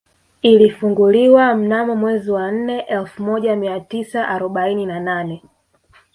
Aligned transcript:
Ilifunguliwa 0.41 1.55
mnamo 1.55 1.95
mwezi 1.95 2.31
wa 2.31 2.51
nne 2.51 2.79
elfu 2.79 3.23
moja 3.23 3.55
mia 3.55 3.79
tisa 3.79 4.27
arobaini 4.27 4.85
na 4.85 4.99
nane 4.99 5.43